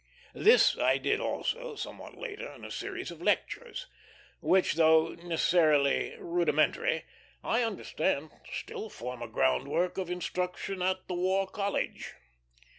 This 0.33 0.79
I 0.79 0.97
did 0.97 1.19
also, 1.19 1.75
somewhat 1.75 2.17
later, 2.17 2.51
in 2.53 2.65
a 2.65 2.71
series 2.71 3.11
of 3.11 3.21
lectures; 3.21 3.85
which, 4.39 4.73
though 4.73 5.09
necessarily 5.09 6.15
rudimentary, 6.17 7.05
I 7.43 7.61
understand 7.61 8.31
still 8.51 8.89
form 8.89 9.21
a 9.21 9.27
groundwork 9.27 9.99
of 9.99 10.09
instruction 10.09 10.81
at 10.81 11.07
the 11.07 11.13
War 11.13 11.45
College. 11.45 12.15